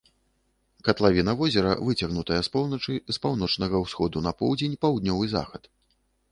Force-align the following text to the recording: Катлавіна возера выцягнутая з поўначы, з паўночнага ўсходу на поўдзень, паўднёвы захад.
Катлавіна 0.87 1.35
возера 1.41 1.75
выцягнутая 1.89 2.39
з 2.49 2.51
поўначы, 2.57 2.93
з 3.13 3.17
паўночнага 3.27 3.85
ўсходу 3.87 4.17
на 4.29 4.37
поўдзень, 4.43 4.77
паўднёвы 4.87 5.25
захад. 5.39 5.73